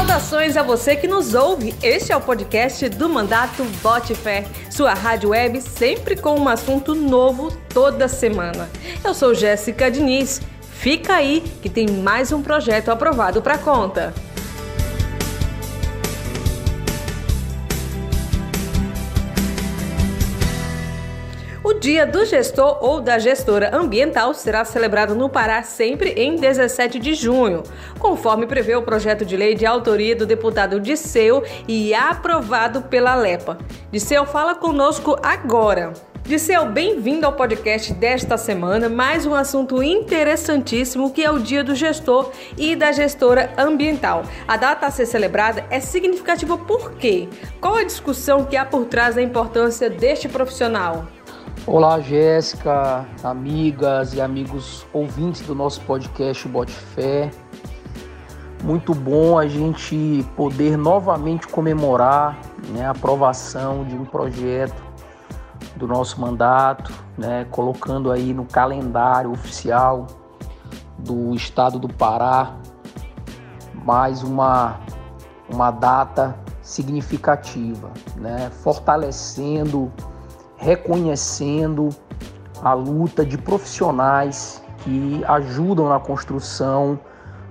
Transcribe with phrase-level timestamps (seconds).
[0.00, 1.74] Saudações a você que nos ouve.
[1.82, 6.94] Este é o podcast do Mandato Bote Fé, sua rádio web sempre com um assunto
[6.94, 8.66] novo toda semana.
[9.04, 10.40] Eu sou Jéssica Diniz.
[10.72, 14.14] Fica aí que tem mais um projeto aprovado para conta.
[21.80, 27.14] Dia do Gestor ou da Gestora Ambiental será celebrado no Pará sempre em 17 de
[27.14, 27.62] junho,
[27.98, 33.56] conforme prevê o projeto de lei de autoria do deputado Disseu e aprovado pela LEPA.
[33.90, 35.94] Disseu fala conosco agora.
[36.22, 38.90] Disseu, bem-vindo ao podcast desta semana.
[38.90, 44.24] Mais um assunto interessantíssimo que é o Dia do Gestor e da Gestora Ambiental.
[44.46, 47.26] A data a ser celebrada é significativa por quê?
[47.58, 51.06] Qual a discussão que há por trás da importância deste profissional?
[51.66, 57.30] Olá, Jéssica, amigas e amigos ouvintes do nosso podcast Bote Fé.
[58.64, 62.38] Muito bom a gente poder novamente comemorar
[62.68, 64.82] né, a aprovação de um projeto
[65.76, 70.06] do nosso mandato, né, colocando aí no calendário oficial
[70.98, 72.56] do estado do Pará
[73.84, 74.80] mais uma,
[75.48, 79.92] uma data significativa, né, fortalecendo
[80.60, 81.88] reconhecendo
[82.62, 87.00] a luta de profissionais que ajudam na construção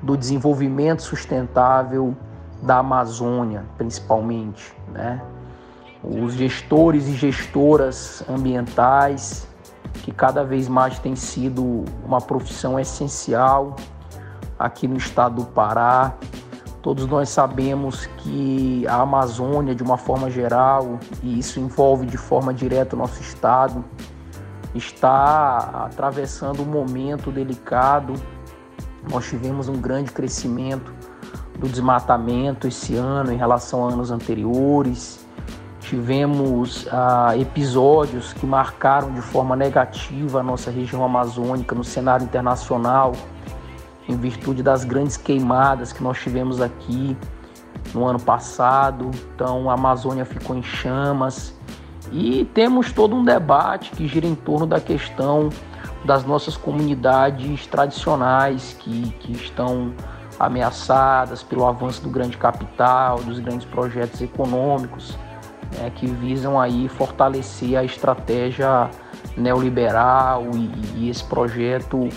[0.00, 2.16] do desenvolvimento sustentável
[2.62, 5.20] da Amazônia, principalmente, né?
[6.02, 9.48] Os gestores e gestoras ambientais,
[9.94, 13.76] que cada vez mais tem sido uma profissão essencial
[14.58, 16.14] aqui no estado do Pará,
[16.82, 22.52] Todos nós sabemos que a Amazônia, de uma forma geral, e isso envolve de forma
[22.52, 23.84] direta o nosso estado,
[24.74, 28.14] está atravessando um momento delicado.
[29.08, 30.92] Nós tivemos um grande crescimento
[31.56, 35.24] do desmatamento esse ano em relação a anos anteriores.
[35.78, 43.12] Tivemos ah, episódios que marcaram de forma negativa a nossa região amazônica no cenário internacional
[44.08, 47.16] em virtude das grandes queimadas que nós tivemos aqui
[47.94, 49.10] no ano passado.
[49.34, 51.54] Então a Amazônia ficou em chamas
[52.10, 55.48] e temos todo um debate que gira em torno da questão
[56.04, 59.94] das nossas comunidades tradicionais que, que estão
[60.38, 65.16] ameaçadas pelo avanço do grande capital, dos grandes projetos econômicos
[65.78, 68.90] né, que visam aí fortalecer a estratégia
[69.36, 72.08] neoliberal e, e esse projeto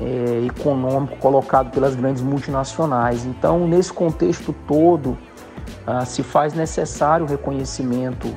[0.00, 3.24] é, econômico colocado pelas grandes multinacionais.
[3.26, 5.16] Então, nesse contexto todo,
[5.86, 8.32] ah, se faz necessário o reconhecimento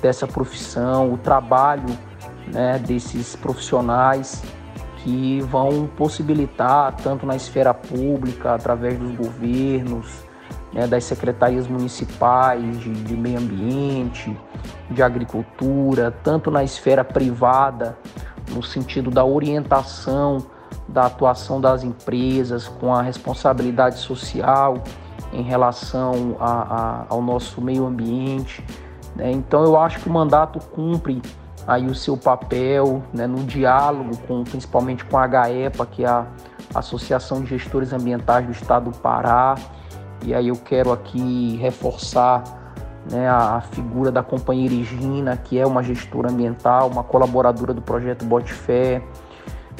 [0.00, 1.86] dessa profissão, o trabalho
[2.52, 4.42] né, desses profissionais
[4.98, 10.24] que vão possibilitar, tanto na esfera pública, através dos governos,
[10.72, 14.36] né, das secretarias municipais de, de meio ambiente,
[14.90, 17.96] de agricultura, tanto na esfera privada,
[18.50, 20.44] no sentido da orientação
[20.92, 24.82] da atuação das empresas com a responsabilidade social
[25.32, 28.64] em relação a, a, ao nosso meio ambiente.
[29.14, 29.30] Né?
[29.30, 31.22] Então eu acho que o mandato cumpre
[31.66, 36.26] aí o seu papel né, no diálogo com, principalmente com a HEPA, que é a
[36.74, 39.54] Associação de Gestores Ambientais do Estado do Pará.
[40.24, 42.42] E aí eu quero aqui reforçar
[43.10, 48.24] né, a, figura da companheira Regina, que é uma gestora ambiental, uma colaboradora do projeto
[48.24, 49.02] Bote Fé,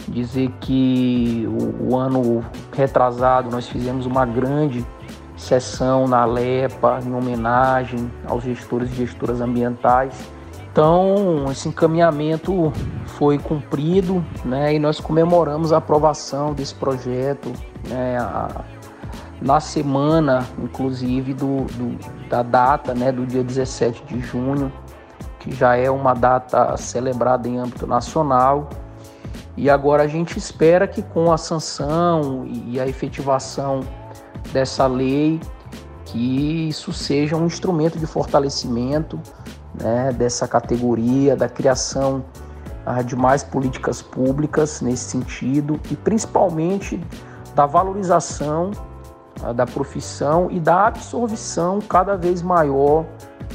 [0.08, 4.84] dizer que o, o, ano retrasado nós fizemos uma grande
[5.36, 10.30] sessão na LEPA em homenagem aos gestores e gestoras ambientais.
[10.72, 12.72] Então, esse encaminhamento
[13.06, 17.52] foi cumprido né, e nós comemoramos a aprovação desse projeto
[17.88, 18.64] né, a,
[19.40, 21.98] na semana, inclusive, do, do,
[22.28, 24.72] da data né, do dia 17 de junho,
[25.40, 28.68] que já é uma data celebrada em âmbito nacional
[29.56, 33.80] e agora a gente espera que com a sanção e a efetivação
[34.52, 35.41] dessa lei,
[36.04, 39.20] que isso seja um instrumento de fortalecimento
[39.80, 42.24] né, dessa categoria, da criação
[42.84, 47.00] ah, de mais políticas públicas nesse sentido e principalmente
[47.54, 48.70] da valorização
[49.42, 53.04] ah, da profissão e da absorção cada vez maior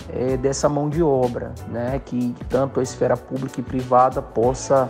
[0.09, 4.89] eh, dessa mão de obra, né, que tanto a esfera pública e privada possa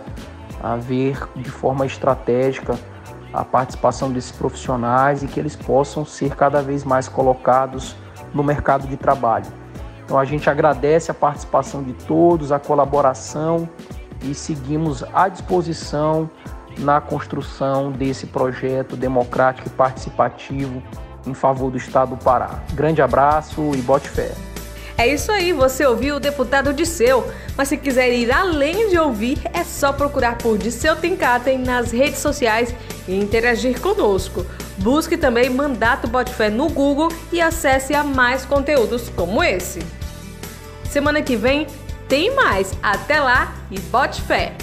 [0.62, 2.78] a ver de forma estratégica
[3.32, 7.94] a participação desses profissionais e que eles possam ser cada vez mais colocados
[8.32, 9.46] no mercado de trabalho.
[10.04, 13.68] Então a gente agradece a participação de todos, a colaboração
[14.22, 16.30] e seguimos à disposição
[16.78, 20.82] na construção desse projeto democrático e participativo
[21.26, 22.60] em favor do estado do Pará.
[22.72, 24.32] Grande abraço e bote fé.
[24.98, 27.30] É isso aí, você ouviu o deputado Disseu.
[27.56, 32.20] Mas se quiser ir além de ouvir, é só procurar por Disseu Tencatem nas redes
[32.20, 32.74] sociais
[33.06, 34.46] e interagir conosco.
[34.78, 39.80] Busque também Mandato Fé no Google e acesse a mais conteúdos como esse.
[40.84, 41.66] Semana que vem
[42.08, 42.72] tem mais.
[42.82, 44.54] Até lá e bote fé!